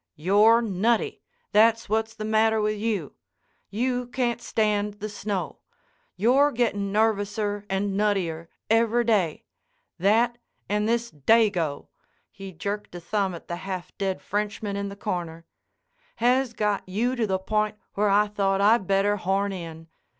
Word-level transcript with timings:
"You're 0.15 0.63
nutty. 0.63 1.21
That's 1.51 1.87
what's 1.87 2.15
the 2.15 2.25
matter 2.25 2.59
with 2.59 2.75
you. 2.79 3.13
You 3.69 4.07
can't 4.07 4.41
stand 4.41 4.95
the 4.95 5.07
snow. 5.09 5.59
You're 6.15 6.51
getting 6.51 6.91
nervouser, 6.91 7.67
and 7.69 7.91
nuttier 7.95 8.47
every 8.67 9.03
day. 9.03 9.43
That 9.99 10.39
and 10.67 10.89
this 10.89 11.11
Dago"—he 11.11 12.51
jerked 12.53 12.95
a 12.95 12.99
thumb 12.99 13.35
at 13.35 13.47
the 13.47 13.57
half 13.57 13.95
dead 13.99 14.23
Frenchman 14.23 14.75
in 14.75 14.89
the 14.89 14.95
corner—"has 14.95 16.53
got 16.53 16.89
you 16.89 17.15
to 17.15 17.27
the 17.27 17.37
point 17.37 17.77
where 17.93 18.09
I 18.09 18.25
thought 18.27 18.59
I 18.59 18.79
better 18.79 19.17
horn 19.17 19.51
in. 19.51 19.87